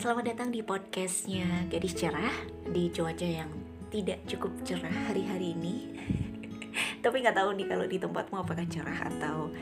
Selamat 0.00 0.32
datang 0.32 0.48
di 0.48 0.64
podcastnya 0.64 1.68
Gadis 1.68 1.92
Cerah 1.92 2.32
Di 2.72 2.88
cuaca 2.88 3.20
yang 3.20 3.52
tidak 3.92 4.24
cukup 4.24 4.48
cerah 4.64 5.12
hari-hari 5.12 5.52
ini 5.52 5.92
Tapi 7.04 7.20
nggak 7.20 7.36
tahu 7.36 7.52
nih 7.52 7.68
kalau 7.68 7.84
di 7.84 8.00
tempatmu 8.00 8.40
apakah 8.40 8.64
cerah 8.64 8.96
atau 8.96 9.52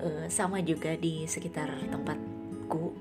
uh, 0.00 0.24
sama 0.32 0.64
juga 0.64 0.96
di 0.96 1.28
sekitar 1.28 1.68
tempatku 1.92 2.96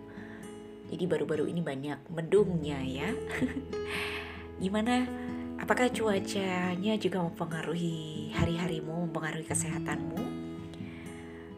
Jadi 0.91 1.07
baru-baru 1.07 1.47
ini 1.47 1.63
banyak 1.63 2.03
mendungnya 2.11 2.83
ya 2.83 3.15
Gimana? 4.67 5.07
Apakah 5.63 5.87
cuacanya 5.87 6.99
juga 6.99 7.23
mempengaruhi 7.23 8.35
hari-harimu, 8.35 9.07
mempengaruhi 9.07 9.47
kesehatanmu? 9.47 10.19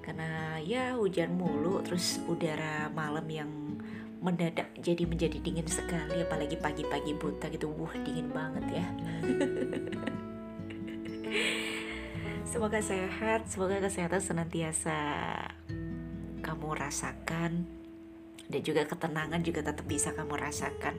Karena 0.06 0.62
ya 0.62 0.94
hujan 0.94 1.34
mulu, 1.34 1.82
terus 1.82 2.22
udara 2.30 2.94
malam 2.94 3.26
yang 3.26 3.65
mendadak 4.26 4.74
jadi 4.82 5.06
menjadi 5.06 5.38
dingin 5.38 5.70
sekali 5.70 6.26
apalagi 6.26 6.58
pagi-pagi 6.58 7.14
buta 7.14 7.46
gitu. 7.54 7.70
Wah 7.78 7.94
dingin 8.02 8.34
banget 8.34 8.82
ya. 8.82 8.88
Semoga 12.50 12.82
sehat 12.82 13.46
semoga 13.52 13.84
kesehatan 13.84 14.24
senantiasa 14.24 14.98
kamu 16.42 16.74
rasakan. 16.74 17.70
Dan 18.46 18.62
juga 18.62 18.86
ketenangan 18.86 19.42
juga 19.46 19.66
tetap 19.66 19.86
bisa 19.86 20.14
kamu 20.14 20.38
rasakan. 20.38 20.96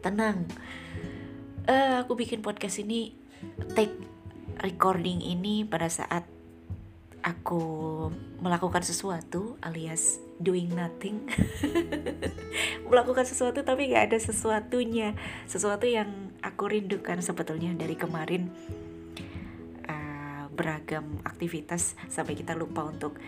Tenang. 0.00 0.48
Uh, 1.68 2.04
aku 2.04 2.16
bikin 2.16 2.40
podcast 2.40 2.80
ini 2.80 3.12
take 3.76 3.92
recording 4.64 5.20
ini 5.20 5.68
pada 5.68 5.92
saat 5.92 6.24
aku 7.20 8.08
melakukan 8.40 8.80
sesuatu 8.80 9.60
alias 9.60 10.29
doing 10.40 10.72
nothing. 10.72 11.28
Melakukan 12.88 13.28
sesuatu 13.28 13.60
tapi 13.60 13.92
gak 13.92 14.10
ada 14.10 14.18
sesuatunya. 14.18 15.12
Sesuatu 15.44 15.84
yang 15.84 16.32
aku 16.40 16.72
rindukan 16.72 17.20
sebetulnya 17.20 17.76
dari 17.76 17.94
kemarin. 17.94 18.48
Uh, 19.84 20.48
beragam 20.56 21.20
aktivitas 21.22 21.94
sampai 22.08 22.34
kita 22.34 22.56
lupa 22.56 22.88
untuk 22.88 23.20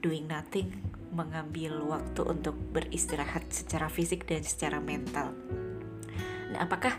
doing 0.00 0.24
nothing 0.24 0.72
mengambil 1.12 1.80
waktu 1.86 2.20
untuk 2.24 2.56
beristirahat 2.72 3.48
secara 3.52 3.92
fisik 3.92 4.24
dan 4.24 4.44
secara 4.44 4.80
mental. 4.80 5.32
Nah 6.52 6.64
apakah 6.64 6.96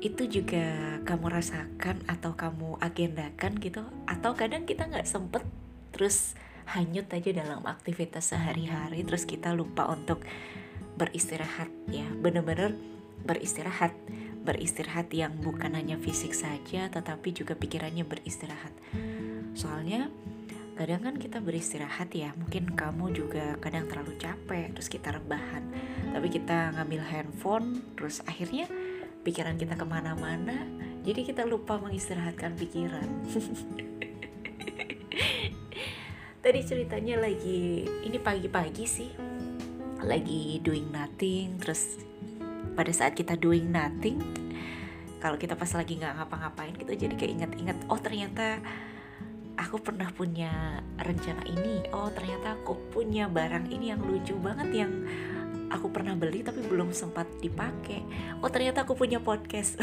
itu 0.00 0.28
juga 0.28 1.00
kamu 1.08 1.32
rasakan 1.32 2.04
atau 2.08 2.36
kamu 2.36 2.80
agendakan 2.80 3.56
gitu? 3.60 3.84
Atau 4.08 4.36
kadang 4.36 4.68
kita 4.68 4.88
nggak 4.88 5.08
sempet 5.08 5.44
terus 5.92 6.36
hanyut 6.66 7.06
aja 7.10 7.30
dalam 7.32 7.62
aktivitas 7.64 8.34
sehari-hari. 8.34 9.02
Terus 9.06 9.24
kita 9.24 9.54
lupa 9.54 9.86
untuk 9.90 10.22
beristirahat 10.98 11.70
ya. 11.90 12.06
Bener-bener 12.18 12.74
beristirahat. 13.22 13.94
Beristirahat 14.46 15.10
yang 15.10 15.34
bukan 15.42 15.74
hanya 15.74 15.98
fisik 15.98 16.30
saja 16.30 16.86
tetapi 16.86 17.34
juga 17.34 17.58
pikirannya 17.58 18.06
beristirahat. 18.06 18.70
Soalnya 19.58 20.06
kadang 20.78 21.02
kan 21.02 21.14
kita 21.18 21.42
beristirahat 21.42 22.14
ya. 22.14 22.30
Mungkin 22.38 22.78
kamu 22.78 23.10
juga 23.10 23.58
kadang 23.58 23.90
terlalu 23.90 24.14
capek 24.18 24.70
terus 24.74 24.86
kita 24.86 25.14
rebahan. 25.14 25.66
Tapi 26.14 26.28
kita 26.30 26.78
ngambil 26.78 27.02
handphone 27.02 27.82
terus 27.98 28.22
akhirnya 28.22 28.70
pikiran 29.26 29.58
kita 29.58 29.74
ke 29.74 29.82
mana-mana 29.82 30.54
jadi 31.02 31.26
kita 31.26 31.42
lupa 31.42 31.82
mengistirahatkan 31.82 32.54
pikiran 32.54 33.10
tadi 36.46 36.62
ceritanya 36.62 37.18
lagi 37.18 37.82
ini 38.06 38.22
pagi-pagi 38.22 38.86
sih. 38.86 39.10
Lagi 39.98 40.62
doing 40.62 40.94
nothing 40.94 41.58
terus 41.58 41.98
pada 42.78 42.94
saat 42.94 43.18
kita 43.18 43.34
doing 43.34 43.66
nothing 43.66 44.22
kalau 45.18 45.34
kita 45.42 45.58
pas 45.58 45.74
lagi 45.74 45.98
nggak 45.98 46.22
ngapa-ngapain 46.22 46.70
kita 46.78 46.94
gitu, 46.94 47.02
jadi 47.02 47.14
kayak 47.18 47.32
inget-inget 47.34 47.78
oh 47.90 47.98
ternyata 47.98 48.62
aku 49.58 49.82
pernah 49.82 50.06
punya 50.14 50.86
rencana 51.02 51.42
ini. 51.50 51.82
Oh 51.90 52.14
ternyata 52.14 52.54
aku 52.62 52.78
punya 52.94 53.26
barang 53.26 53.66
ini 53.66 53.90
yang 53.90 54.06
lucu 54.06 54.38
banget 54.38 54.86
yang 54.86 55.02
aku 55.66 55.90
pernah 55.90 56.14
beli 56.14 56.46
tapi 56.46 56.62
belum 56.62 56.94
sempat 56.94 57.26
dipakai. 57.42 58.06
Oh 58.38 58.46
ternyata 58.54 58.86
aku 58.86 58.94
punya 58.94 59.18
podcast. 59.18 59.82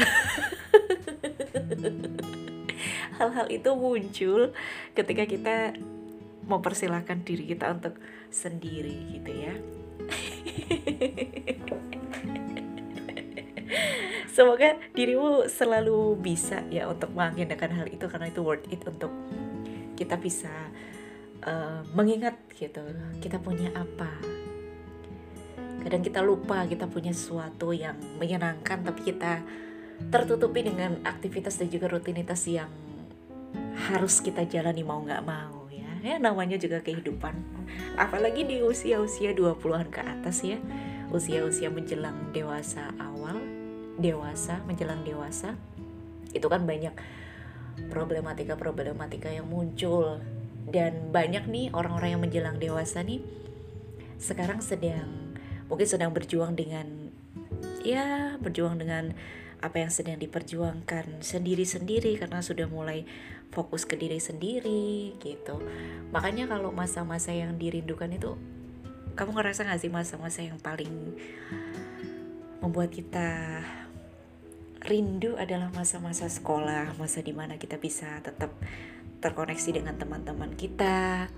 Hal-hal 3.20 3.52
itu 3.52 3.68
muncul 3.76 4.56
ketika 4.96 5.28
kita 5.28 5.76
mempersilahkan 6.44 7.24
diri 7.24 7.48
kita 7.50 7.72
untuk 7.72 7.96
sendiri 8.28 9.20
gitu 9.20 9.30
ya. 9.32 9.54
Semoga 14.34 14.74
dirimu 14.98 15.46
selalu 15.46 16.18
bisa 16.18 16.66
ya 16.66 16.90
untuk 16.90 17.14
mengagendakan 17.14 17.70
hal 17.78 17.86
itu 17.86 18.10
karena 18.10 18.26
itu 18.26 18.42
worth 18.42 18.66
it 18.66 18.82
untuk 18.82 19.14
kita 19.94 20.18
bisa 20.18 20.50
uh, 21.46 21.86
mengingat 21.94 22.34
gitu 22.58 22.82
kita 23.22 23.38
punya 23.38 23.70
apa. 23.78 24.10
Kadang 25.86 26.02
kita 26.02 26.18
lupa 26.18 26.66
kita 26.66 26.90
punya 26.90 27.14
sesuatu 27.14 27.70
yang 27.70 27.94
menyenangkan 28.18 28.82
tapi 28.82 29.14
kita 29.14 29.38
tertutupi 30.10 30.66
dengan 30.66 30.98
aktivitas 31.06 31.54
dan 31.62 31.70
juga 31.70 31.86
rutinitas 31.86 32.42
yang 32.50 32.70
harus 33.86 34.18
kita 34.18 34.42
jalani 34.50 34.82
mau 34.82 34.98
nggak 34.98 35.22
mau 35.22 35.63
ya 36.04 36.20
namanya 36.20 36.60
juga 36.60 36.84
kehidupan. 36.84 37.32
Apalagi 37.96 38.44
di 38.44 38.60
usia-usia 38.60 39.32
20-an 39.32 39.88
ke 39.88 40.04
atas 40.04 40.44
ya. 40.44 40.60
Usia-usia 41.08 41.72
menjelang 41.72 42.30
dewasa 42.36 42.92
awal 43.00 43.40
dewasa 43.94 44.58
menjelang 44.66 45.06
dewasa 45.06 45.54
itu 46.34 46.42
kan 46.50 46.66
banyak 46.66 46.92
problematika-problematika 47.88 49.30
yang 49.32 49.48
muncul. 49.48 50.20
Dan 50.64 51.12
banyak 51.12 51.44
nih 51.48 51.72
orang-orang 51.72 52.16
yang 52.16 52.22
menjelang 52.24 52.56
dewasa 52.56 53.04
nih 53.04 53.20
sekarang 54.16 54.64
sedang 54.64 55.36
mungkin 55.68 55.84
sedang 55.84 56.12
berjuang 56.12 56.56
dengan 56.56 57.12
ya 57.84 58.36
berjuang 58.40 58.80
dengan 58.80 59.12
apa 59.60 59.80
yang 59.80 59.92
sedang 59.92 60.16
diperjuangkan 60.20 61.24
sendiri-sendiri 61.24 62.20
karena 62.20 62.40
sudah 62.40 62.68
mulai 62.68 63.04
fokus 63.54 63.86
ke 63.86 63.94
diri 63.94 64.18
sendiri 64.18 65.14
gitu. 65.22 65.62
Makanya 66.10 66.50
kalau 66.50 66.74
masa-masa 66.74 67.30
yang 67.30 67.54
dirindukan 67.54 68.10
itu 68.10 68.34
kamu 69.14 69.30
ngerasa 69.38 69.70
gak 69.70 69.78
sih 69.78 69.94
masa-masa 69.94 70.42
yang 70.42 70.58
paling 70.58 70.90
membuat 72.58 72.90
kita 72.90 73.62
rindu 74.84 75.38
adalah 75.38 75.70
masa-masa 75.72 76.28
sekolah 76.28 76.98
masa 77.00 77.24
di 77.24 77.32
mana 77.32 77.56
kita 77.56 77.80
bisa 77.80 78.20
tetap 78.20 78.52
terkoneksi 79.22 79.80
dengan 79.80 79.96
teman-teman 79.96 80.52
kita 80.52 81.30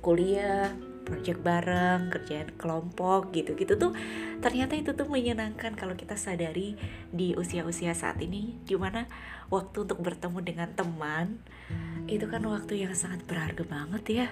kuliah 0.00 0.72
project 1.04 1.44
bareng, 1.44 2.08
kerjaan 2.08 2.56
kelompok 2.56 3.30
gitu-gitu 3.36 3.76
tuh 3.76 3.92
ternyata 4.40 4.74
itu 4.74 4.96
tuh 4.96 5.06
menyenangkan 5.06 5.76
kalau 5.76 5.92
kita 5.94 6.16
sadari 6.16 6.74
di 7.12 7.36
usia-usia 7.36 7.92
saat 7.92 8.18
ini. 8.24 8.56
Di 8.64 8.74
mana 8.74 9.04
waktu 9.52 9.84
untuk 9.84 10.00
bertemu 10.00 10.38
dengan 10.40 10.68
teman 10.72 11.44
itu 12.08 12.24
kan 12.28 12.44
waktu 12.44 12.88
yang 12.88 12.94
sangat 12.96 13.24
berharga 13.28 13.64
banget 13.64 14.04
ya. 14.08 14.28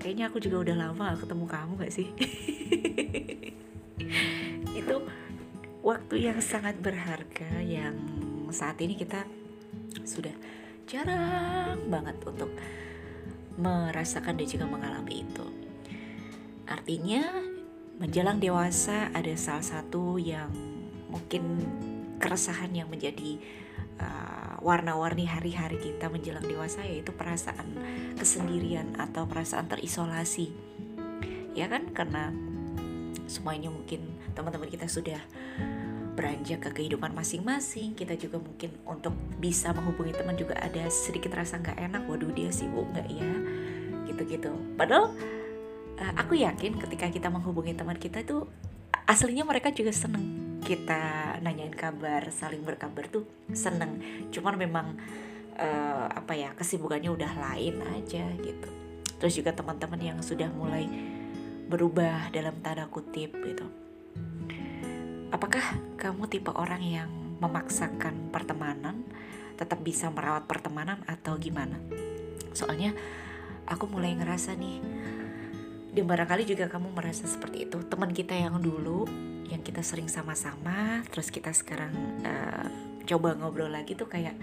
Kayaknya 0.00 0.24
aku 0.32 0.38
juga 0.40 0.70
udah 0.70 0.76
lama 0.88 1.12
ketemu 1.20 1.44
kamu 1.44 1.72
gak 1.84 1.92
sih? 1.92 2.08
Itu 4.80 4.96
waktu 5.84 6.14
yang 6.30 6.38
sangat 6.40 6.80
berharga 6.80 7.60
yang 7.60 7.96
saat 8.48 8.80
ini 8.80 8.96
kita 8.96 9.28
sudah 10.04 10.32
jarang 10.84 11.80
banget 11.88 12.16
untuk 12.28 12.52
merasakan 13.56 14.36
dan 14.36 14.46
juga 14.46 14.66
mengalami 14.66 15.22
itu 15.22 15.46
Artinya, 16.64 17.22
menjelang 18.00 18.42
dewasa 18.42 19.12
ada 19.14 19.32
salah 19.38 19.62
satu 19.62 20.18
yang 20.18 20.50
mungkin 21.12 21.62
keresahan 22.18 22.74
yang 22.74 22.90
menjadi 22.90 23.38
uh, 24.02 24.58
warna-warni 24.64 25.28
hari-hari 25.28 25.78
kita 25.78 26.10
menjelang 26.10 26.42
dewasa 26.42 26.82
yaitu 26.82 27.14
perasaan 27.14 27.78
kesendirian 28.18 28.96
atau 28.98 29.28
perasaan 29.28 29.70
terisolasi. 29.70 30.50
Ya 31.54 31.70
kan? 31.70 31.92
Karena 31.94 32.34
semuanya 33.30 33.70
mungkin 33.70 34.10
teman-teman 34.34 34.68
kita 34.68 34.90
sudah 34.90 35.20
beranjak 36.14 36.66
ke 36.66 36.70
kehidupan 36.82 37.14
masing-masing. 37.14 37.94
Kita 37.94 38.18
juga 38.18 38.42
mungkin 38.42 38.74
untuk 38.88 39.14
bisa 39.38 39.70
menghubungi 39.70 40.14
teman 40.14 40.34
juga 40.34 40.58
ada 40.58 40.88
sedikit 40.90 41.34
rasa 41.34 41.62
nggak 41.62 41.78
enak. 41.78 42.02
Waduh 42.10 42.32
dia 42.34 42.50
sibuk 42.50 42.86
nggak 42.90 43.08
ya? 43.10 43.32
Gitu-gitu. 44.10 44.50
Padahal 44.74 45.14
uh, 45.98 46.12
aku 46.18 46.38
yakin 46.38 46.78
ketika 46.78 47.06
kita 47.10 47.28
menghubungi 47.30 47.74
teman 47.74 47.98
kita 47.98 48.22
itu 48.22 48.46
aslinya 49.06 49.44
mereka 49.46 49.70
juga 49.70 49.92
seneng. 49.92 50.58
Kita 50.64 51.36
nanyain 51.44 51.74
kabar 51.76 52.24
saling 52.32 52.64
berkabar 52.64 53.06
tuh 53.12 53.28
seneng. 53.52 54.00
Cuman 54.32 54.56
memang 54.56 54.96
uh, 55.60 56.06
apa 56.08 56.32
ya 56.32 56.56
kesibukannya 56.56 57.10
udah 57.12 57.32
lain 57.36 57.84
aja 57.94 58.24
gitu. 58.40 58.68
Terus 59.20 59.34
juga 59.36 59.52
teman-teman 59.52 60.00
yang 60.00 60.18
sudah 60.24 60.48
mulai 60.50 60.88
berubah 61.68 62.32
dalam 62.32 62.60
tanda 62.60 62.88
kutip 62.88 63.32
gitu. 63.44 63.66
Apakah 65.32 65.64
kamu 65.98 66.30
tipe 66.30 66.52
orang 66.54 66.82
yang 66.84 67.10
memaksakan 67.42 68.30
pertemanan? 68.30 69.02
Tetap 69.54 69.82
bisa 69.82 70.10
merawat 70.10 70.46
pertemanan 70.50 71.02
atau 71.06 71.38
gimana? 71.38 71.78
Soalnya 72.54 72.94
aku 73.66 73.90
mulai 73.90 74.14
ngerasa 74.14 74.54
nih 74.54 74.78
dan 75.94 76.04
barangkali 76.10 76.42
juga 76.42 76.66
kamu 76.66 76.90
merasa 76.90 77.24
seperti 77.30 77.70
itu. 77.70 77.78
Teman 77.86 78.10
kita 78.10 78.34
yang 78.34 78.58
dulu 78.58 79.06
yang 79.46 79.62
kita 79.62 79.86
sering 79.86 80.10
sama-sama 80.10 81.06
terus 81.06 81.30
kita 81.30 81.54
sekarang 81.54 81.94
uh, 82.26 82.66
coba 83.06 83.38
ngobrol 83.38 83.70
lagi 83.70 83.94
tuh 83.94 84.10
kayak 84.10 84.34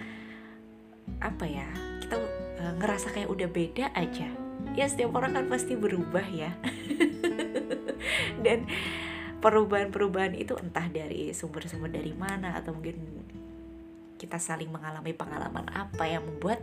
apa 1.20 1.44
ya 1.44 1.68
kita 2.00 2.16
uh, 2.64 2.74
ngerasa 2.80 3.12
kayak 3.12 3.28
udah 3.28 3.50
beda 3.52 3.92
aja. 3.92 4.32
Ya 4.72 4.88
setiap 4.88 5.12
orang 5.20 5.36
kan 5.36 5.46
pasti 5.52 5.76
berubah 5.76 6.24
ya. 6.32 6.56
Dan 8.46 8.72
perubahan-perubahan 9.44 10.38
itu 10.38 10.56
entah 10.56 10.88
dari 10.88 11.36
sumber-sumber 11.36 11.92
dari 11.92 12.16
mana 12.16 12.56
atau 12.56 12.72
mungkin 12.72 12.96
kita 14.22 14.38
saling 14.38 14.70
mengalami 14.70 15.18
pengalaman 15.18 15.66
apa 15.74 16.06
yang 16.06 16.22
membuat 16.22 16.62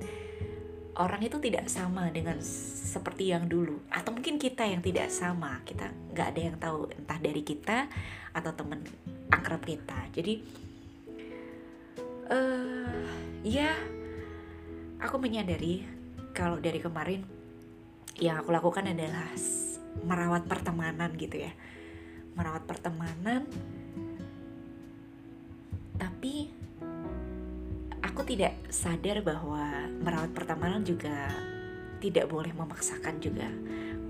orang 0.99 1.23
itu 1.23 1.39
tidak 1.39 1.71
sama 1.71 2.11
dengan 2.11 2.43
seperti 2.43 3.31
yang 3.31 3.47
dulu. 3.47 3.79
Atau 3.89 4.11
mungkin 4.11 4.37
kita 4.37 4.67
yang 4.67 4.83
tidak 4.83 5.09
sama. 5.15 5.63
Kita 5.63 5.87
nggak 6.13 6.29
ada 6.35 6.41
yang 6.41 6.57
tahu 6.59 6.91
entah 6.91 7.19
dari 7.23 7.43
kita 7.47 7.87
atau 8.35 8.51
teman 8.53 8.83
akrab 9.31 9.63
kita. 9.63 10.11
Jadi 10.11 10.35
uh, 12.29 13.07
ya 13.47 13.71
aku 14.99 15.17
menyadari 15.23 15.87
kalau 16.35 16.59
dari 16.59 16.83
kemarin 16.83 17.23
yang 18.19 18.43
aku 18.43 18.51
lakukan 18.51 18.91
adalah 18.91 19.31
merawat 20.03 20.51
pertemanan 20.51 21.15
gitu 21.15 21.47
ya. 21.47 21.55
Merawat 22.35 22.67
pertemanan 22.67 23.47
tidak 28.29 28.55
sadar 28.69 29.25
bahwa 29.25 29.89
merawat 30.05 30.37
pertemanan 30.37 30.85
juga 30.85 31.33
tidak 32.05 32.29
boleh 32.29 32.53
memaksakan 32.53 33.17
juga. 33.25 33.49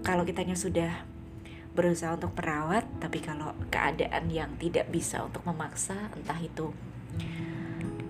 Kalau 0.03 0.27
kitanya 0.27 0.59
sudah 0.59 1.07
berusaha 1.79 2.19
untuk 2.19 2.35
merawat 2.35 2.83
tapi 2.99 3.23
kalau 3.23 3.55
keadaan 3.71 4.27
yang 4.27 4.51
tidak 4.59 4.91
bisa 4.91 5.23
untuk 5.23 5.47
memaksa 5.47 6.11
entah 6.11 6.41
itu 6.43 6.75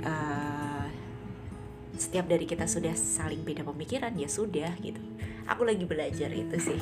uh, 0.09 0.89
setiap 1.99 2.25
dari 2.25 2.49
kita 2.49 2.65
sudah 2.65 2.97
saling 2.97 3.45
beda 3.45 3.69
pemikiran 3.69 4.17
ya 4.17 4.31
sudah 4.31 4.73
gitu. 4.81 5.03
Aku 5.45 5.69
lagi 5.69 5.85
belajar 5.85 6.33
itu 6.33 6.57
sih. 6.57 6.81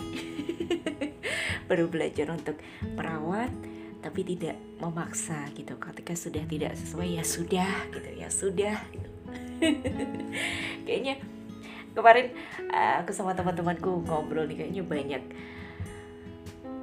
Baru 1.68 1.90
belajar 1.90 2.30
untuk 2.30 2.54
merawat 2.94 3.50
tapi 4.04 4.22
tidak 4.22 4.54
memaksa 4.78 5.50
gitu. 5.58 5.74
Ketika 5.82 6.14
sudah 6.14 6.44
tidak 6.46 6.78
sesuai 6.78 7.18
ya 7.18 7.24
sudah 7.26 7.72
gitu. 7.90 8.10
Ya 8.14 8.28
sudah. 8.30 8.76
kayaknya 10.86 11.20
kemarin 11.96 12.32
uh, 12.70 13.00
aku 13.00 13.10
sama 13.16 13.32
teman-temanku 13.32 14.04
ngobrol 14.04 14.44
nih 14.44 14.64
kayaknya 14.64 14.82
banyak 14.84 15.22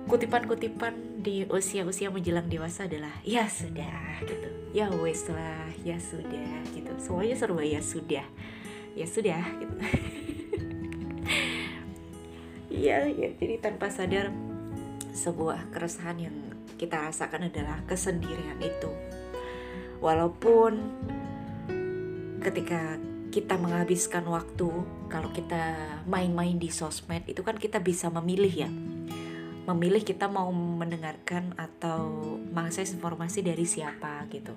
kutipan-kutipan 0.10 1.24
di 1.24 1.48
usia-usia 1.48 2.12
menjelang 2.12 2.52
dewasa 2.52 2.86
adalah 2.86 3.14
ya 3.24 3.48
sudah 3.48 4.20
gitu. 4.28 4.50
Ya 4.76 4.92
wes 4.92 5.24
lah 5.32 5.72
ya 5.88 5.96
sudah 5.96 6.60
gitu. 6.76 6.92
Semuanya 7.00 7.40
serba 7.40 7.64
ya 7.64 7.80
sudah. 7.80 8.26
Ya 8.94 9.06
sudah 9.08 9.44
gitu. 9.62 9.76
Iya, 12.74 13.06
ya, 13.06 13.30
jadi 13.38 13.62
tanpa 13.62 13.94
sadar 13.94 14.34
sebuah 15.14 15.70
keresahan 15.70 16.18
yang 16.18 16.36
kita 16.82 16.98
rasakan 16.98 17.54
adalah 17.54 17.78
kesendirian 17.86 18.58
itu. 18.58 18.90
Walaupun 20.02 20.82
ketika 22.44 23.00
kita 23.34 23.58
menghabiskan 23.58 24.28
waktu, 24.30 24.70
kalau 25.10 25.34
kita 25.34 25.98
main-main 26.06 26.60
di 26.60 26.70
sosmed 26.70 27.26
itu 27.26 27.42
kan 27.42 27.58
kita 27.58 27.82
bisa 27.82 28.12
memilih 28.14 28.54
ya. 28.68 28.70
Memilih 29.64 30.04
kita 30.04 30.28
mau 30.28 30.52
mendengarkan 30.52 31.56
atau 31.56 32.38
mengakses 32.52 32.94
informasi 32.94 33.42
dari 33.42 33.64
siapa 33.64 34.28
gitu. 34.30 34.54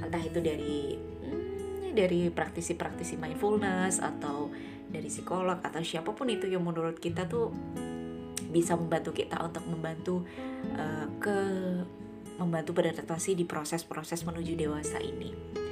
Entah 0.00 0.22
itu 0.24 0.40
dari 0.40 0.96
hmm, 0.96 1.92
dari 1.92 2.32
praktisi-praktisi 2.32 3.20
mindfulness 3.20 4.00
atau 4.00 4.48
dari 4.88 5.12
psikolog 5.12 5.60
atau 5.60 5.84
siapa 5.84 6.16
pun 6.16 6.26
itu 6.32 6.48
yang 6.48 6.64
menurut 6.64 6.96
kita 6.96 7.28
tuh 7.28 7.52
bisa 8.48 8.74
membantu 8.74 9.12
kita 9.12 9.36
untuk 9.44 9.62
membantu 9.68 10.24
uh, 10.72 11.06
ke 11.20 11.38
membantu 12.40 12.72
beradaptasi 12.72 13.36
di 13.36 13.44
proses-proses 13.44 14.24
menuju 14.24 14.56
dewasa 14.56 14.96
ini. 15.04 15.67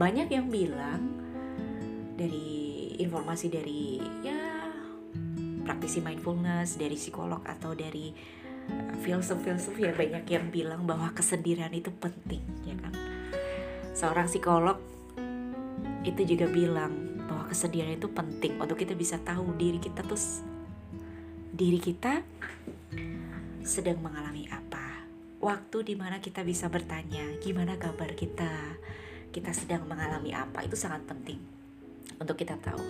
Banyak 0.00 0.32
yang 0.32 0.48
bilang 0.48 1.20
dari 2.16 2.96
informasi 2.96 3.52
dari 3.52 4.00
ya 4.24 4.40
praktisi 5.68 6.00
mindfulness, 6.00 6.80
dari 6.80 6.96
psikolog 6.96 7.44
atau 7.44 7.76
dari 7.76 8.16
uh, 8.72 8.96
filsuf-filsuf 9.04 9.76
ya 9.76 9.92
banyak 9.92 10.24
yang 10.24 10.48
bilang 10.48 10.88
bahwa 10.88 11.12
kesendirian 11.12 11.76
itu 11.76 11.92
penting 12.00 12.40
ya 12.64 12.72
kan. 12.80 12.96
Seorang 13.92 14.24
psikolog 14.24 14.80
itu 16.00 16.24
juga 16.24 16.48
bilang 16.48 17.10
kesedihan 17.50 17.90
itu 17.90 18.06
penting 18.06 18.62
untuk 18.62 18.78
kita 18.78 18.94
bisa 18.94 19.18
tahu 19.18 19.58
diri 19.58 19.82
kita 19.82 20.06
tuh 20.06 20.46
diri 21.50 21.82
kita 21.82 22.22
sedang 23.66 23.98
mengalami 23.98 24.46
apa. 24.46 25.02
Waktu 25.42 25.82
di 25.82 25.94
mana 25.98 26.22
kita 26.22 26.46
bisa 26.46 26.70
bertanya 26.70 27.26
gimana 27.42 27.74
kabar 27.74 28.14
kita, 28.14 28.78
kita 29.30 29.54
sedang 29.54 29.86
mengalami 29.86 30.34
apa 30.34 30.62
itu 30.66 30.74
sangat 30.74 31.06
penting 31.06 31.38
untuk 32.18 32.36
kita 32.36 32.58
tahu. 32.58 32.82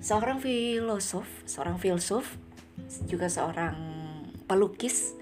Seorang 0.00 0.40
filosof, 0.40 1.28
seorang 1.44 1.76
filsuf, 1.76 2.40
juga 3.04 3.28
seorang 3.28 3.76
pelukis 4.48 5.12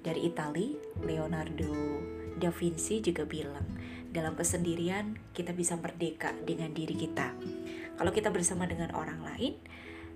dari 0.00 0.30
Italia, 0.30 0.78
Leonardo 1.02 1.74
da 2.38 2.54
Vinci 2.54 3.02
juga 3.02 3.26
bilang, 3.26 3.66
dalam 4.14 4.38
kesendirian 4.38 5.18
kita 5.34 5.50
bisa 5.52 5.74
merdeka 5.74 6.30
dengan 6.46 6.70
diri 6.70 6.94
kita. 6.94 7.34
Kalau 7.98 8.14
kita 8.14 8.30
bersama 8.30 8.64
dengan 8.70 8.94
orang 8.94 9.26
lain, 9.26 9.58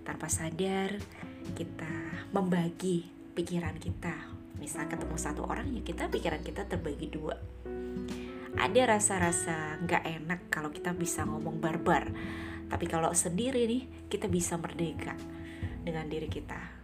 tanpa 0.06 0.30
sadar 0.30 0.98
kita 1.58 1.92
membagi 2.30 3.10
pikiran 3.34 3.74
kita. 3.78 4.14
Misal 4.62 4.86
ketemu 4.86 5.18
satu 5.18 5.42
orang 5.42 5.66
ya 5.74 5.82
kita 5.82 6.06
pikiran 6.06 6.42
kita 6.46 6.70
terbagi 6.70 7.10
dua. 7.10 7.34
Ada 8.52 8.96
rasa-rasa 8.98 9.80
nggak 9.80 10.04
enak 10.22 10.40
kalau 10.52 10.68
kita 10.68 10.92
bisa 10.92 11.24
ngomong 11.24 11.58
barbar. 11.58 12.12
Tapi 12.68 12.84
kalau 12.88 13.12
sendiri 13.12 13.68
nih 13.68 13.82
kita 14.08 14.28
bisa 14.28 14.56
merdeka 14.56 15.16
dengan 15.84 16.08
diri 16.08 16.28
kita 16.28 16.82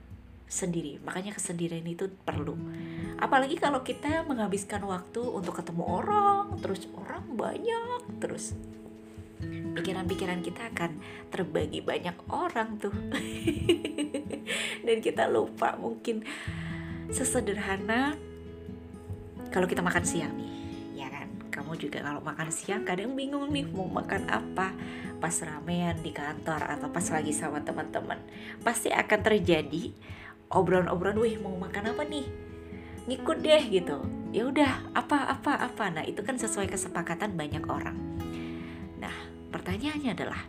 sendiri. 0.48 0.96
Makanya 1.04 1.36
kesendirian 1.36 1.84
itu 1.84 2.08
perlu. 2.24 2.56
Apalagi 3.20 3.60
kalau 3.60 3.84
kita 3.84 4.24
menghabiskan 4.24 4.80
waktu 4.88 5.20
untuk 5.20 5.60
ketemu 5.60 5.84
orang, 5.84 6.56
terus 6.64 6.88
orang 6.96 7.24
banyak, 7.36 8.00
terus 8.18 8.56
pikiran-pikiran 9.78 10.40
kita 10.42 10.72
akan 10.74 10.98
terbagi 11.28 11.84
banyak 11.84 12.16
orang 12.32 12.80
tuh. 12.80 12.92
Dan 14.86 15.04
kita 15.04 15.28
lupa 15.28 15.76
mungkin 15.76 16.24
sesederhana 17.12 18.16
kalau 19.52 19.68
kita 19.68 19.84
makan 19.84 20.04
siang 20.04 20.32
nih? 20.32 20.67
Kamu 21.68 21.84
juga 21.84 22.00
kalau 22.00 22.24
makan 22.24 22.48
siang 22.48 22.80
kadang 22.88 23.12
bingung 23.12 23.52
nih 23.52 23.68
mau 23.68 23.84
makan 23.84 24.24
apa. 24.32 24.72
Pas 25.20 25.36
ramean 25.44 26.00
di 26.00 26.16
kantor 26.16 26.64
atau 26.64 26.88
pas 26.88 27.04
lagi 27.12 27.28
sama 27.36 27.60
teman-teman. 27.60 28.16
Pasti 28.64 28.88
akan 28.88 29.20
terjadi 29.20 29.92
obrolan-obrolan 30.48 31.20
wih 31.20 31.36
mau 31.36 31.52
makan 31.60 31.92
apa 31.92 32.08
nih? 32.08 32.24
Ngikut 33.04 33.44
deh 33.44 33.64
gitu. 33.68 34.00
Ya 34.32 34.48
udah 34.48 34.96
apa 34.96 35.28
apa 35.28 35.60
apa. 35.60 35.92
Nah 35.92 36.08
itu 36.08 36.24
kan 36.24 36.40
sesuai 36.40 36.72
kesepakatan 36.72 37.36
banyak 37.36 37.68
orang. 37.68 38.00
Nah 38.96 39.12
pertanyaannya 39.52 40.16
adalah 40.16 40.40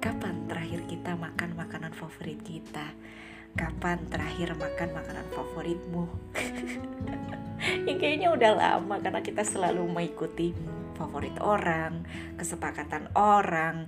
kapan 0.00 0.48
terakhir 0.48 0.88
kita 0.88 1.20
makan 1.20 1.52
makanan 1.52 1.92
favorit 1.92 2.40
kita 2.40 2.96
kapan 3.54 3.98
terakhir 4.08 4.56
makan 4.56 4.88
makanan 4.96 5.26
favoritmu? 5.32 6.04
Yang 7.86 7.98
kayaknya 7.98 8.28
udah 8.34 8.52
lama 8.58 8.98
karena 8.98 9.20
kita 9.22 9.46
selalu 9.46 9.86
mengikuti 9.86 10.50
favorit 10.98 11.34
orang 11.38 12.02
kesepakatan 12.36 13.10
orang 13.14 13.86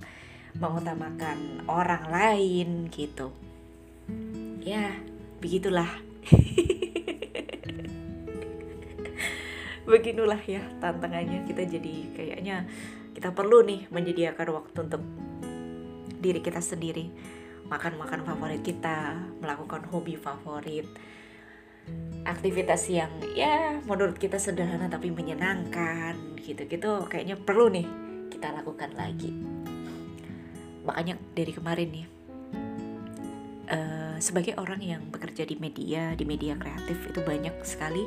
mengutamakan 0.55 1.67
orang 1.67 2.07
lain 2.07 2.87
gitu. 2.91 3.35
Ya 4.63 4.95
begitulah. 5.43 5.89
Beginilah 9.85 10.41
ya 10.47 10.63
tantangannya. 10.81 11.45
Kita 11.45 11.61
jadi 11.67 11.95
kayaknya 12.15 12.65
kita 13.13 13.35
perlu 13.35 13.61
nih 13.67 13.87
menyediakan 13.91 14.47
waktu 14.55 14.77
untuk 14.87 15.03
diri 16.19 16.41
kita 16.41 16.63
sendiri 16.63 17.11
makan-makan 17.65 18.21
favorit 18.21 18.61
kita 18.61 19.17
melakukan 19.41 19.85
hobi 19.89 20.13
favorit 20.17 20.85
aktivitas 22.25 22.89
yang 22.89 23.13
ya 23.37 23.77
menurut 23.85 24.17
kita 24.17 24.41
sederhana 24.41 24.89
tapi 24.89 25.13
menyenangkan 25.13 26.17
gitu-gitu 26.41 27.05
kayaknya 27.05 27.37
perlu 27.37 27.69
nih 27.69 27.85
kita 28.33 28.49
lakukan 28.53 28.89
lagi. 28.97 29.29
Makanya 30.85 31.17
dari 31.33 31.53
kemarin 31.53 31.89
nih 31.93 32.05
uh, 33.69 34.17
sebagai 34.17 34.57
orang 34.57 34.81
yang 34.81 35.01
bekerja 35.09 35.45
di 35.45 35.57
media 35.57 36.13
di 36.17 36.25
media 36.25 36.57
kreatif 36.57 36.97
itu 37.09 37.21
banyak 37.21 37.53
sekali 37.61 38.05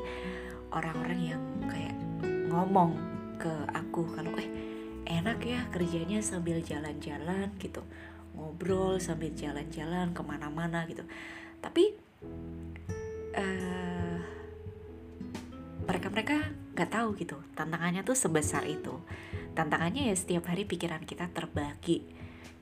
orang-orang 0.75 1.35
yang 1.35 1.43
kayak 1.71 1.95
ngomong 2.51 2.99
ke 3.39 3.51
aku 3.71 4.03
kalau 4.19 4.35
eh 4.35 4.49
enak 5.09 5.41
ya 5.41 5.63
kerjanya 5.71 6.21
sambil 6.21 6.61
jalan-jalan 6.61 7.55
gitu 7.63 7.81
ngobrol 8.39 9.03
sambil 9.03 9.35
jalan-jalan 9.35 10.15
ke 10.15 10.23
mana-mana 10.23 10.87
gitu. 10.87 11.03
Tapi 11.59 11.99
uh, 13.35 14.19
mereka-mereka 15.83 16.55
nggak 16.79 16.91
tahu 16.95 17.19
gitu 17.19 17.37
tantangannya 17.59 18.07
tuh 18.07 18.15
sebesar 18.15 18.63
itu. 18.71 19.03
Tantangannya 19.59 20.09
ya 20.09 20.15
setiap 20.15 20.47
hari 20.47 20.63
pikiran 20.63 21.03
kita 21.03 21.27
terbagi. 21.35 22.07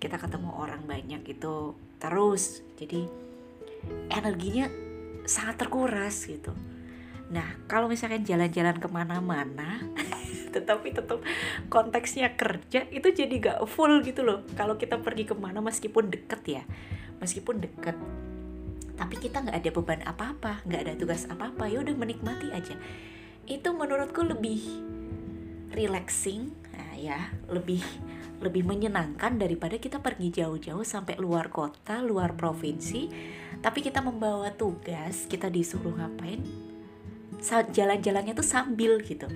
Kita 0.01 0.17
ketemu 0.17 0.57
orang 0.57 0.89
banyak 0.89 1.21
itu 1.29 1.77
terus. 2.01 2.65
Jadi 2.81 3.05
energinya 4.09 4.73
sangat 5.29 5.67
terkuras 5.67 6.25
gitu. 6.25 6.57
Nah 7.29 7.61
kalau 7.69 7.91
misalkan 7.91 8.25
jalan-jalan 8.25 8.81
ke 8.81 8.89
mana-mana 8.89 9.85
tetapi 10.57 10.97
tetap 10.97 11.21
konteksnya 11.69 12.33
kerja 12.33 12.89
itu 12.89 13.13
jadi 13.13 13.35
gak 13.37 13.59
full 13.69 14.01
gitu 14.01 14.25
loh. 14.25 14.49
Kalau 14.57 14.81
kita 14.81 14.97
pergi 15.05 15.29
ke 15.29 15.37
mana 15.37 15.61
meskipun 15.61 16.09
deket 16.09 16.43
ya. 16.49 16.63
Meskipun 17.21 17.61
deket. 17.61 17.97
Tapi 18.97 19.15
kita 19.21 19.45
nggak 19.45 19.61
ada 19.61 19.71
beban 19.77 20.01
apa-apa 20.09 20.65
nggak 20.65 20.81
ada 20.89 20.93
tugas 20.97 21.29
apa-apa. 21.29 21.69
Ya 21.69 21.85
udah 21.85 21.93
menikmati 21.93 22.49
aja. 22.49 22.73
Itu 23.45 23.77
menurutku 23.77 24.25
lebih 24.25 24.65
relaxing 25.77 26.55
nah 26.73 26.95
ya 26.97 27.19
lebih 27.53 27.83
lebih 28.41 28.65
menyenangkan 28.69 29.37
daripada 29.37 29.77
kita 29.77 30.01
pergi 30.01 30.41
jauh-jauh 30.41 30.85
sampai 30.85 31.21
luar 31.21 31.53
kota 31.53 32.01
luar 32.01 32.33
provinsi. 32.37 33.09
Tapi 33.61 33.81
kita 33.85 34.01
membawa 34.01 34.53
tugas 34.53 35.29
kita 35.29 35.53
disuruh 35.53 35.93
ngapain 35.97 36.67
jalan-jalannya 37.47 38.33
tuh 38.33 38.47
sambil 38.47 38.99
gitu 39.05 39.29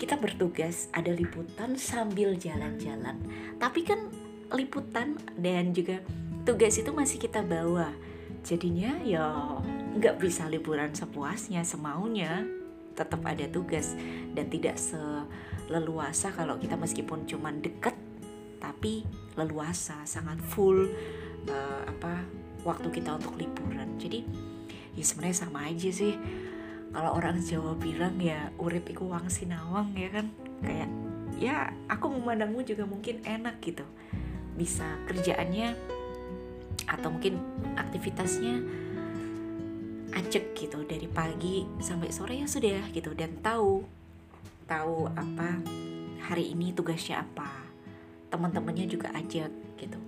kita 0.00 0.16
bertugas 0.16 0.88
ada 0.96 1.12
liputan 1.12 1.76
sambil 1.76 2.32
jalan-jalan. 2.32 3.20
Tapi 3.60 3.84
kan 3.84 4.08
liputan 4.48 5.20
dan 5.36 5.76
juga 5.76 6.00
tugas 6.48 6.80
itu 6.80 6.88
masih 6.88 7.20
kita 7.20 7.44
bawa. 7.44 7.92
Jadinya 8.40 8.96
ya 9.04 9.60
nggak 10.00 10.16
bisa 10.16 10.48
liburan 10.48 10.96
sepuasnya 10.96 11.60
semaunya. 11.68 12.48
Tetap 12.96 13.20
ada 13.28 13.44
tugas 13.52 13.92
dan 14.32 14.48
tidak 14.48 14.80
seleluasa 14.80 16.32
kalau 16.32 16.56
kita 16.56 16.80
meskipun 16.80 17.28
cuman 17.28 17.60
deket 17.60 17.94
tapi 18.56 19.04
leluasa 19.36 20.00
sangat 20.08 20.40
full 20.40 20.88
uh, 21.48 21.82
apa 21.84 22.24
waktu 22.64 22.88
kita 22.88 23.20
untuk 23.20 23.36
liburan. 23.36 24.00
Jadi 24.00 24.24
ya 24.96 25.04
sebenarnya 25.04 25.36
sama 25.44 25.68
aja 25.68 25.92
sih 25.92 26.16
kalau 26.90 27.14
orang 27.14 27.38
Jawa 27.38 27.78
bilang 27.78 28.18
ya 28.18 28.50
urip 28.58 28.90
iku 28.90 29.06
wang 29.06 29.30
sinawang 29.30 29.94
ya 29.94 30.10
kan? 30.10 30.26
Kayak 30.62 30.90
ya 31.38 31.56
aku 31.86 32.10
memandangmu 32.10 32.66
juga 32.66 32.82
mungkin 32.84 33.22
enak 33.22 33.62
gitu. 33.62 33.86
Bisa 34.58 34.98
kerjaannya 35.06 35.78
atau 36.90 37.08
mungkin 37.14 37.38
aktivitasnya 37.78 38.58
ajak 40.10 40.58
gitu 40.58 40.82
dari 40.82 41.06
pagi 41.06 41.62
sampai 41.78 42.10
sore 42.10 42.42
ya 42.42 42.50
sudah 42.50 42.90
gitu. 42.90 43.14
Dan 43.14 43.38
tahu 43.38 43.86
tahu 44.66 45.06
apa 45.14 45.62
hari 46.26 46.50
ini 46.54 46.74
tugasnya 46.74 47.22
apa 47.22 47.70
teman-temannya 48.34 48.90
juga 48.90 49.14
ajak 49.14 49.50
gitu. 49.78 49.98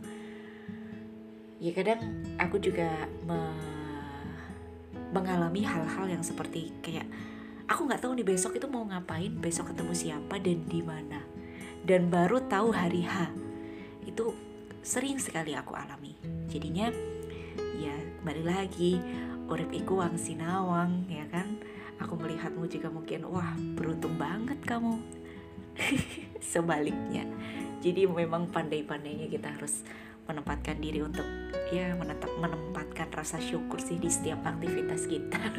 Ya 1.63 1.71
kadang 1.71 2.27
aku 2.43 2.59
juga 2.59 3.07
mengalami 5.13 5.63
hal-hal 5.63 6.09
yang 6.09 6.25
seperti 6.25 6.73
kayak 6.81 7.05
aku 7.69 7.85
nggak 7.87 8.01
tahu 8.03 8.17
nih 8.17 8.27
besok 8.27 8.57
itu 8.57 8.67
mau 8.67 8.83
ngapain 8.89 9.33
besok 9.39 9.71
ketemu 9.71 9.93
siapa 9.93 10.41
dan 10.41 10.59
di 10.67 10.81
mana. 10.81 11.21
Dan 11.83 12.09
baru 12.09 12.41
tahu 12.47 12.73
hari 12.73 13.05
H 13.05 13.29
itu 14.09 14.33
sering 14.83 15.21
sekali 15.21 15.55
aku 15.55 15.77
alami. 15.77 16.17
Jadinya 16.49 16.91
ya 17.77 17.95
kembali 18.23 18.43
lagi 18.43 18.99
urip 19.47 19.71
iku 19.71 20.01
wang 20.01 20.17
sinawang 20.17 21.07
ya 21.07 21.29
kan? 21.29 21.61
Aku 22.01 22.19
melihatmu 22.19 22.67
juga 22.67 22.91
mungkin 22.91 23.29
wah 23.31 23.55
beruntung 23.77 24.17
banget 24.19 24.59
kamu. 24.65 24.99
Sebaliknya. 26.53 27.29
Jadi 27.83 28.07
memang 28.07 28.47
pandai-pandainya 28.51 29.27
kita 29.27 29.59
harus 29.59 29.83
menempatkan 30.27 30.79
diri 30.79 31.03
untuk 31.03 31.27
ya 31.73 31.97
menetap 31.97 32.31
menempatkan 32.39 33.09
rasa 33.11 33.41
syukur 33.41 33.81
sih 33.81 33.99
di 33.99 34.11
setiap 34.13 34.45
aktivitas 34.45 35.09
kita. 35.09 35.41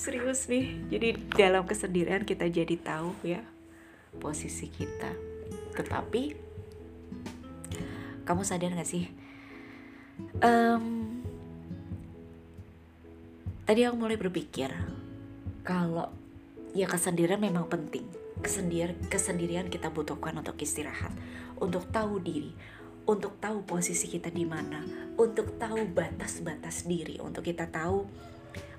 Serius 0.00 0.48
nih. 0.48 0.80
Jadi 0.88 1.08
dalam 1.36 1.68
kesendirian 1.68 2.24
kita 2.24 2.48
jadi 2.48 2.72
tahu 2.80 3.12
ya 3.20 3.44
posisi 4.16 4.72
kita. 4.72 5.12
Tetapi 5.76 6.22
kamu 8.24 8.42
sadar 8.46 8.72
gak 8.72 8.88
sih? 8.88 9.04
Um, 10.40 11.20
tadi 13.68 13.84
aku 13.84 13.96
mulai 14.00 14.16
berpikir 14.16 14.72
kalau 15.64 16.08
ya 16.72 16.88
kesendirian 16.88 17.40
memang 17.40 17.68
penting 17.68 18.19
kesendirian 18.40 18.96
kesendirian 19.08 19.68
kita 19.68 19.92
butuhkan 19.92 20.36
untuk 20.36 20.56
istirahat 20.60 21.12
untuk 21.60 21.88
tahu 21.92 22.20
diri 22.20 22.52
untuk 23.08 23.40
tahu 23.40 23.64
posisi 23.64 24.08
kita 24.08 24.28
di 24.28 24.44
mana 24.44 24.84
untuk 25.16 25.56
tahu 25.56 25.88
batas-batas 25.92 26.84
diri 26.84 27.20
untuk 27.20 27.44
kita 27.46 27.68
tahu 27.68 28.04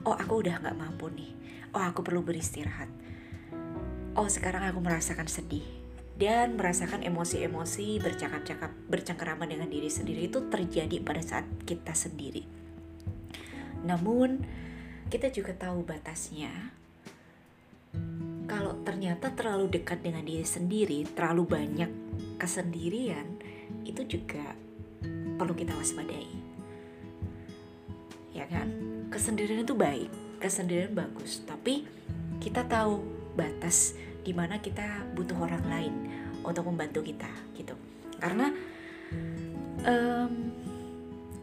oh 0.06 0.16
aku 0.18 0.34
udah 0.42 0.62
nggak 0.62 0.78
mampu 0.78 1.10
nih 1.14 1.32
oh 1.74 1.82
aku 1.82 2.02
perlu 2.04 2.26
beristirahat 2.26 2.90
oh 4.18 4.28
sekarang 4.28 4.66
aku 4.68 4.82
merasakan 4.84 5.30
sedih 5.30 5.82
dan 6.22 6.54
merasakan 6.54 7.02
emosi-emosi 7.02 7.98
bercakap-cakap 7.98 8.70
bercengkerama 8.86 9.50
dengan 9.50 9.66
diri 9.66 9.90
sendiri 9.90 10.30
itu 10.30 10.46
terjadi 10.54 11.02
pada 11.02 11.18
saat 11.18 11.50
kita 11.66 11.98
sendiri. 11.98 12.46
Namun 13.82 14.46
kita 15.10 15.34
juga 15.34 15.58
tahu 15.58 15.82
batasnya. 15.82 16.78
Ternyata 19.02 19.34
terlalu 19.34 19.82
dekat 19.82 20.06
dengan 20.06 20.22
diri 20.22 20.46
sendiri, 20.46 21.10
terlalu 21.18 21.58
banyak 21.58 21.90
kesendirian, 22.38 23.34
itu 23.82 24.06
juga 24.06 24.54
perlu 25.42 25.58
kita 25.58 25.74
waspadai. 25.74 26.30
Ya 28.30 28.46
kan? 28.46 28.70
Kesendirian 29.10 29.66
itu 29.66 29.74
baik, 29.74 30.38
kesendirian 30.38 30.94
bagus, 30.94 31.42
tapi 31.50 31.90
kita 32.38 32.62
tahu 32.70 33.02
batas 33.34 33.98
di 34.22 34.38
mana 34.38 34.62
kita 34.62 34.86
butuh 35.18 35.50
orang 35.50 35.66
lain 35.66 35.94
untuk 36.46 36.70
membantu 36.70 37.02
kita 37.02 37.30
gitu 37.58 37.74
karena 38.22 38.54
um, 39.82 40.54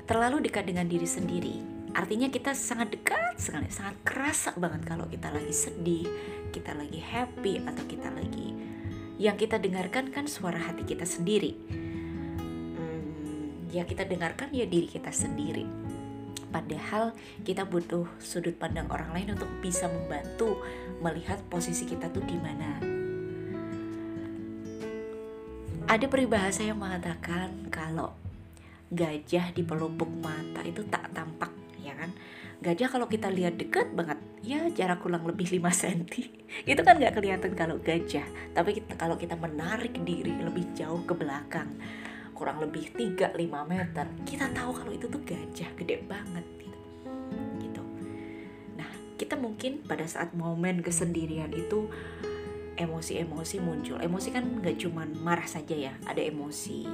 terlalu 0.06 0.46
dekat 0.46 0.62
dengan 0.70 0.86
diri 0.86 1.06
sendiri 1.10 1.58
artinya 1.98 2.30
kita 2.30 2.54
sangat 2.54 2.94
dekat 2.94 3.27
sekali 3.38 3.71
sangat 3.71 3.97
kerasa 4.02 4.50
banget 4.59 4.83
kalau 4.85 5.07
kita 5.07 5.30
lagi 5.30 5.54
sedih 5.54 6.07
kita 6.50 6.75
lagi 6.75 6.99
happy 6.99 7.62
atau 7.62 7.85
kita 7.87 8.11
lagi 8.11 8.52
yang 9.18 9.38
kita 9.38 9.62
dengarkan 9.62 10.11
kan 10.11 10.26
suara 10.26 10.59
hati 10.59 10.83
kita 10.83 11.07
sendiri 11.07 11.54
hmm, 12.75 13.71
ya 13.71 13.87
kita 13.87 14.02
dengarkan 14.04 14.50
ya 14.50 14.66
diri 14.66 14.90
kita 14.90 15.14
sendiri 15.14 15.88
Padahal 16.49 17.12
kita 17.45 17.68
butuh 17.68 18.09
sudut 18.16 18.57
pandang 18.57 18.88
orang 18.88 19.12
lain 19.12 19.37
untuk 19.37 19.49
bisa 19.61 19.85
membantu 19.85 20.57
melihat 21.04 21.37
posisi 21.52 21.85
kita 21.85 22.09
tuh 22.09 22.25
di 22.25 22.37
mana. 22.40 22.80
Ada 25.88 26.04
peribahasa 26.09 26.64
yang 26.64 26.80
mengatakan 26.80 27.68
kalau 27.73 28.16
gajah 28.92 29.52
di 29.52 29.61
pelupuk 29.64 30.09
mata 30.21 30.64
itu 30.64 30.85
tak 30.88 31.12
tampak? 31.12 31.57
Gajah 32.58 32.90
kalau 32.90 33.06
kita 33.06 33.30
lihat 33.30 33.54
dekat 33.54 33.94
banget, 33.94 34.18
ya 34.42 34.66
jarak 34.74 34.98
kurang 34.98 35.22
lebih 35.22 35.46
5 35.54 35.62
cm. 35.70 36.00
Itu 36.66 36.80
kan 36.82 36.98
nggak 36.98 37.14
kelihatan 37.14 37.52
kalau 37.54 37.78
gajah. 37.78 38.26
Tapi 38.54 38.82
kita, 38.82 38.98
kalau 38.98 39.14
kita 39.14 39.38
menarik 39.38 39.94
diri 40.02 40.34
lebih 40.34 40.74
jauh 40.74 41.06
ke 41.06 41.14
belakang, 41.14 41.78
kurang 42.38 42.62
lebih 42.62 42.94
3-5 42.94 43.34
meter 43.66 44.06
kita 44.22 44.46
tahu 44.54 44.70
kalau 44.70 44.94
itu 44.94 45.10
tuh 45.10 45.18
gajah 45.26 45.74
gede 45.74 46.06
banget 46.06 46.46
gitu 46.62 46.78
gitu 47.58 47.82
nah 48.78 48.86
kita 49.18 49.34
mungkin 49.34 49.82
pada 49.82 50.06
saat 50.06 50.30
momen 50.38 50.78
kesendirian 50.78 51.50
itu 51.50 51.90
emosi-emosi 52.78 53.58
muncul 53.58 53.98
emosi 53.98 54.30
kan 54.30 54.62
nggak 54.62 54.78
cuma 54.78 55.02
marah 55.18 55.50
saja 55.50 55.74
ya 55.74 55.92
ada 56.06 56.22
emosi 56.22 56.86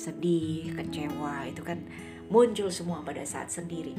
sedih, 0.00 0.72
kecewa 0.80 1.44
itu 1.50 1.60
kan 1.60 1.84
muncul 2.30 2.70
semua 2.70 3.02
pada 3.02 3.26
saat 3.26 3.50
sendiri. 3.50 3.92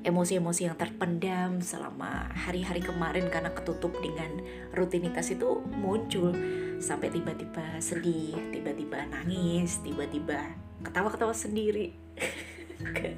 Emosi-emosi 0.00 0.64
yang 0.64 0.80
terpendam 0.80 1.60
selama 1.60 2.32
hari-hari 2.32 2.80
kemarin 2.80 3.28
karena 3.28 3.52
ketutup 3.52 3.92
dengan 4.00 4.40
rutinitas 4.72 5.28
itu 5.28 5.60
muncul 5.76 6.32
sampai 6.80 7.12
tiba-tiba 7.12 7.76
sedih, 7.84 8.32
tiba-tiba 8.48 9.04
nangis, 9.12 9.84
tiba-tiba 9.84 10.56
ketawa-ketawa 10.80 11.36
sendiri. 11.36 11.92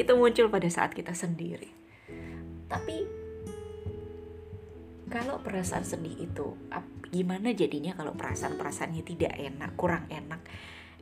itu 0.00 0.12
muncul 0.16 0.48
pada 0.48 0.68
saat 0.72 0.96
kita 0.96 1.12
sendiri. 1.12 1.68
Tapi 2.72 2.96
kalau 5.12 5.44
perasaan 5.44 5.84
sedih 5.84 6.24
itu 6.24 6.56
gimana 7.12 7.54
jadinya 7.54 7.94
kalau 7.94 8.16
perasaan-perasaannya 8.16 9.02
tidak 9.06 9.32
enak, 9.38 9.70
kurang 9.78 10.10
enak? 10.10 10.42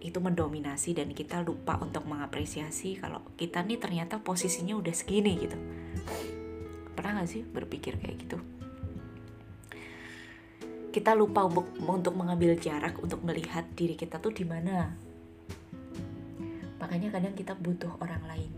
Itu 0.04 0.20
mendominasi 0.20 0.92
dan 0.92 1.12
kita 1.16 1.40
lupa 1.40 1.80
untuk 1.80 2.04
mengapresiasi 2.04 3.00
kalau 3.00 3.24
kita 3.40 3.64
nih 3.64 3.80
ternyata 3.80 4.20
posisinya 4.20 4.76
udah 4.76 4.94
segini 4.94 5.32
gitu. 5.40 5.56
Pernah 6.92 7.24
gak 7.24 7.30
sih 7.30 7.42
berpikir 7.42 7.96
kayak 7.96 8.16
gitu? 8.20 8.38
Kita 10.92 11.16
lupa 11.16 11.48
untuk 11.48 11.72
untuk 11.82 12.14
mengambil 12.14 12.54
jarak 12.60 13.00
untuk 13.02 13.24
melihat 13.24 13.66
diri 13.74 13.96
kita 13.96 14.20
tuh 14.20 14.30
di 14.30 14.46
mana. 14.46 14.94
Makanya 16.78 17.08
kadang 17.10 17.34
kita 17.34 17.56
butuh 17.56 17.98
orang 17.98 18.22
lain. 18.28 18.52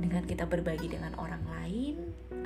Dengan 0.00 0.22
kita 0.28 0.46
berbagi 0.46 0.86
dengan 0.86 1.16
orang 1.18 1.42
lain 1.58 1.96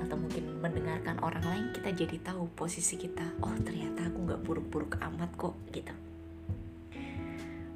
atau 0.00 0.16
mungkin 0.16 0.58
mendengarkan 0.62 1.20
orang 1.20 1.44
lain 1.44 1.64
kita 1.76 1.92
jadi 1.92 2.16
tahu 2.22 2.48
posisi 2.56 2.96
kita. 2.96 3.36
Oh 3.44 3.52
ternyata 3.60 4.08
aku 4.08 4.18
nggak 4.30 4.40
buruk-buruk 4.46 4.96
amat 5.02 5.30
kok 5.36 5.54
gitu 5.74 6.03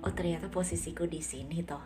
oh 0.09 0.17
ternyata 0.17 0.49
posisiku 0.49 1.05
di 1.05 1.21
sini 1.21 1.61
toh. 1.61 1.85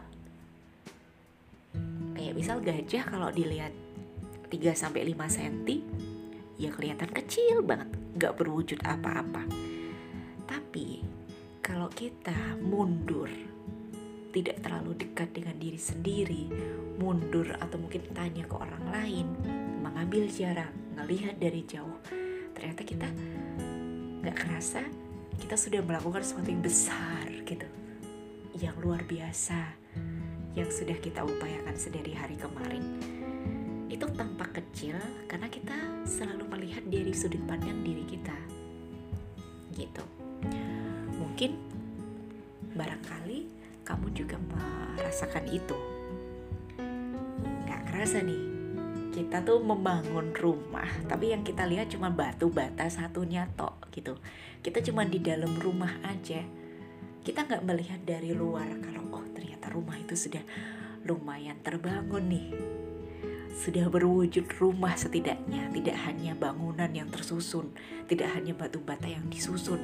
Kayak 2.15 2.39
misal 2.39 2.63
gajah 2.63 3.03
kalau 3.03 3.35
dilihat 3.35 3.75
3 4.47 4.79
sampai 4.79 5.11
5 5.11 5.27
cm 5.27 5.67
ya 6.55 6.71
kelihatan 6.71 7.11
kecil 7.11 7.67
banget 7.67 7.91
nggak 8.15 8.39
berwujud 8.39 8.79
apa-apa. 8.87 9.43
Tapi 10.47 11.03
kalau 11.59 11.91
kita 11.91 12.63
mundur 12.63 13.27
tidak 14.31 14.63
terlalu 14.63 14.95
dekat 15.03 15.35
dengan 15.35 15.59
diri 15.59 15.81
sendiri 15.83 16.45
mundur 17.03 17.59
atau 17.59 17.75
mungkin 17.75 18.07
tanya 18.15 18.47
ke 18.47 18.55
orang 18.55 18.87
lain 18.87 19.27
mengambil 19.83 20.31
jarak 20.31 20.71
ngelihat 20.95 21.37
dari 21.43 21.67
jauh 21.67 21.99
ternyata 22.55 22.81
kita 22.87 23.09
nggak 24.25 24.37
kerasa 24.39 24.81
kita 25.37 25.59
sudah 25.59 25.85
melakukan 25.85 26.25
sesuatu 26.25 26.49
yang 26.49 26.65
besar 26.65 27.29
gitu 27.45 27.82
yang 28.57 28.77
luar 28.81 29.01
biasa 29.09 29.81
yang 30.53 30.69
sudah 30.69 30.97
kita 31.01 31.25
upayakan 31.25 31.77
sedari 31.77 32.13
hari 32.13 32.37
kemarin. 32.37 32.85
Itu 33.89 34.09
tampak 34.13 34.61
kecil 34.61 34.97
karena 35.29 35.49
kita 35.49 35.73
selalu 36.05 36.45
melihat 36.53 36.85
dari 36.85 37.13
sudut 37.17 37.41
pandang 37.49 37.81
diri 37.81 38.05
kita. 38.05 38.37
Gitu. 39.73 40.05
Mungkin 41.17 41.57
barangkali 42.77 43.39
kamu 43.85 44.07
juga 44.13 44.37
merasakan 44.37 45.49
itu. 45.49 45.77
Gak 47.69 47.83
kerasa 47.89 48.21
nih 48.21 48.53
kita 49.13 49.45
tuh 49.45 49.61
membangun 49.61 50.33
rumah 50.33 50.89
tapi 51.05 51.37
yang 51.37 51.45
kita 51.45 51.69
lihat 51.69 51.93
cuma 51.93 52.09
batu 52.09 52.49
bata 52.49 52.89
satunya 52.93 53.49
tok 53.57 53.89
gitu. 53.93 54.21
Kita 54.61 54.85
cuma 54.85 55.09
di 55.09 55.21
dalam 55.21 55.53
rumah 55.61 55.97
aja 56.05 56.45
kita 57.23 57.47
nggak 57.47 57.63
melihat 57.63 58.01
dari 58.03 58.35
luar 58.35 58.67
kalau 58.83 59.07
oh 59.15 59.27
ternyata 59.31 59.71
rumah 59.71 59.95
itu 59.95 60.19
sudah 60.19 60.43
lumayan 61.07 61.59
terbangun 61.63 62.27
nih. 62.27 62.49
Sudah 63.53 63.87
berwujud 63.87 64.49
rumah 64.59 64.99
setidaknya 64.99 65.71
tidak 65.71 65.97
hanya 66.09 66.35
bangunan 66.35 66.89
yang 66.91 67.07
tersusun 67.13 67.71
tidak 68.11 68.29
hanya 68.35 68.53
batu 68.53 68.83
bata 68.83 69.07
yang 69.07 69.23
disusun. 69.31 69.81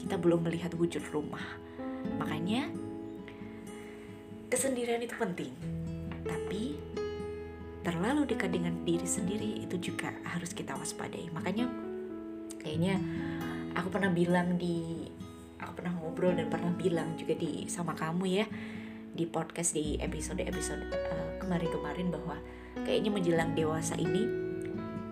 Kita 0.00 0.16
belum 0.18 0.48
melihat 0.48 0.72
wujud 0.74 1.04
rumah. 1.12 1.44
Makanya 2.18 2.66
kesendirian 4.48 4.98
itu 5.04 5.14
penting. 5.14 5.52
Tapi 6.24 6.74
terlalu 7.86 8.26
dekat 8.26 8.50
dengan 8.54 8.82
diri 8.82 9.06
sendiri 9.06 9.62
itu 9.62 9.92
juga 9.92 10.10
harus 10.26 10.50
kita 10.56 10.74
waspadai. 10.74 11.30
Makanya 11.30 11.70
kayaknya 12.58 12.98
aku 13.78 13.88
pernah 13.94 14.10
bilang 14.10 14.58
di 14.58 15.06
ngobrol 16.12 16.36
dan 16.36 16.52
pernah 16.52 16.76
bilang 16.76 17.16
juga 17.16 17.32
di 17.32 17.64
sama 17.72 17.96
kamu 17.96 18.24
ya 18.28 18.44
di 19.16 19.24
podcast 19.24 19.72
di 19.72 19.96
episode 19.96 20.44
episode 20.44 20.84
uh, 20.92 21.40
kemarin-kemarin 21.40 22.12
bahwa 22.12 22.36
kayaknya 22.84 23.08
menjelang 23.08 23.56
dewasa 23.56 23.96
ini 23.96 24.28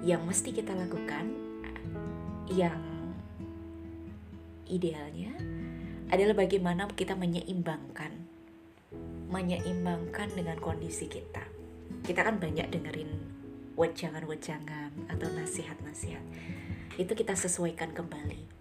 yang 0.05 0.21
mesti 0.29 0.53
kita 0.53 0.77
lakukan 0.77 1.33
yang 2.53 2.85
idealnya 4.69 5.33
adalah 6.13 6.37
bagaimana 6.37 6.85
kita 6.93 7.17
menyeimbangkan 7.17 8.13
menyeimbangkan 9.33 10.37
dengan 10.37 10.61
kondisi 10.61 11.09
kita. 11.09 11.49
Kita 12.05 12.29
kan 12.29 12.37
banyak 12.37 12.69
dengerin 12.69 13.09
wejangan-wejangan 13.79 15.09
atau 15.09 15.29
nasihat-nasihat. 15.33 16.25
Itu 16.99 17.15
kita 17.15 17.39
sesuaikan 17.39 17.95
kembali 17.97 18.60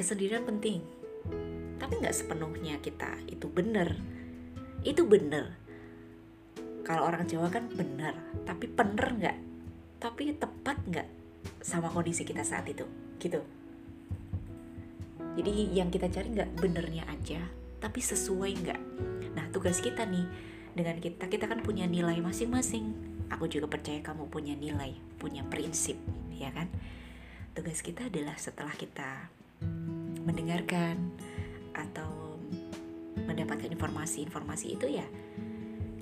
kesendirian 0.00 0.48
penting. 0.48 0.80
Tapi 1.76 1.92
nggak 2.00 2.16
sepenuhnya 2.16 2.80
kita 2.80 3.20
itu 3.28 3.44
benar. 3.52 3.92
Itu 4.80 5.04
benar. 5.04 5.60
Kalau 6.80 7.04
orang 7.04 7.28
Jawa 7.28 7.52
kan 7.52 7.68
benar 7.68 8.16
tapi 8.48 8.64
benar 8.64 9.12
nggak? 9.12 9.38
Tapi 10.00 10.32
tepat 10.32 10.80
nggak 10.88 11.08
sama 11.60 11.92
kondisi 11.92 12.24
kita 12.24 12.40
saat 12.40 12.64
itu? 12.64 12.88
Gitu. 13.20 13.44
Jadi 15.36 15.52
yang 15.76 15.92
kita 15.92 16.08
cari 16.08 16.32
nggak 16.32 16.56
benernya 16.56 17.04
aja 17.12 17.44
tapi 17.76 18.00
sesuai 18.00 18.50
nggak? 18.64 18.80
Nah 19.36 19.52
tugas 19.52 19.84
kita 19.84 20.08
nih 20.08 20.24
dengan 20.72 20.96
kita 20.96 21.28
kita 21.28 21.44
kan 21.44 21.60
punya 21.60 21.84
nilai 21.84 22.16
masing-masing. 22.24 22.96
Aku 23.30 23.46
juga 23.46 23.68
percaya 23.68 24.00
kamu 24.00 24.32
punya 24.32 24.56
nilai 24.56 24.96
punya 25.20 25.44
prinsip 25.44 26.00
ya 26.32 26.48
kan? 26.56 26.72
Tugas 27.52 27.84
kita 27.84 28.08
adalah 28.08 28.40
setelah 28.40 28.72
kita 28.72 29.39
mendengarkan 30.24 31.10
atau 31.74 32.38
mendapatkan 33.26 33.68
informasi-informasi 33.70 34.76
itu 34.78 34.86
ya 35.00 35.06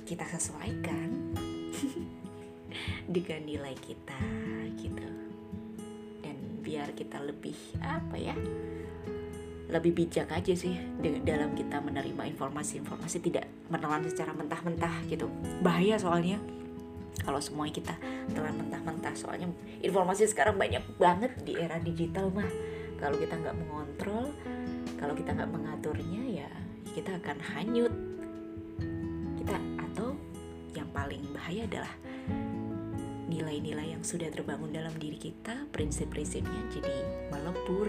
kita 0.09 0.25
sesuaikan 0.25 1.37
dengan 3.15 3.41
nilai 3.45 3.75
kita 3.77 4.21
gitu. 4.81 5.09
Dan 6.25 6.37
biar 6.65 6.93
kita 6.97 7.21
lebih 7.21 7.57
apa 7.83 8.17
ya 8.17 8.37
lebih 9.69 9.93
bijak 9.93 10.33
aja 10.33 10.57
sih 10.57 10.81
dalam 11.29 11.53
kita 11.53 11.85
menerima 11.85 12.25
informasi-informasi 12.33 13.21
tidak 13.21 13.45
menelan 13.69 14.09
secara 14.09 14.33
mentah-mentah 14.33 15.05
gitu. 15.13 15.29
Bahaya 15.61 16.01
soalnya 16.01 16.41
kalau 17.21 17.37
semuanya 17.37 17.77
kita 17.77 17.95
telan 18.33 18.57
mentah-mentah. 18.57 19.13
Soalnya 19.13 19.53
informasi 19.85 20.25
sekarang 20.25 20.57
banyak 20.57 20.81
banget 20.97 21.37
di 21.45 21.53
era 21.61 21.77
digital 21.77 22.33
mah 22.33 22.49
kalau 22.99 23.17
kita 23.17 23.35
nggak 23.39 23.57
mengontrol 23.57 24.27
kalau 24.99 25.15
kita 25.15 25.31
nggak 25.31 25.51
mengaturnya 25.55 26.43
ya 26.43 26.51
kita 26.99 27.15
akan 27.15 27.39
hanyut. 27.55 27.95
Kita 29.39 29.55
atau 29.79 30.19
yang 30.75 30.91
paling 30.91 31.23
bahaya 31.31 31.63
adalah 31.71 31.95
nilai-nilai 33.31 33.95
yang 33.95 34.03
sudah 34.03 34.27
terbangun 34.35 34.75
dalam 34.75 34.91
diri 34.99 35.15
kita 35.15 35.71
prinsip-prinsipnya 35.71 36.59
jadi 36.75 36.97
melebur 37.31 37.87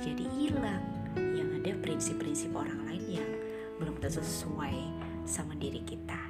jadi 0.00 0.24
hilang. 0.40 0.84
Yang 1.36 1.48
ada 1.60 1.72
prinsip-prinsip 1.84 2.50
orang 2.56 2.80
lain 2.88 3.20
yang 3.20 3.30
belum 3.76 4.00
tentu 4.00 4.24
sesuai 4.24 4.78
sama 5.28 5.52
diri 5.60 5.84
kita 5.84 6.23